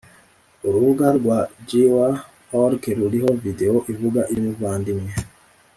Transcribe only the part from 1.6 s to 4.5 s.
jw org ruriho Videwo ivuga iby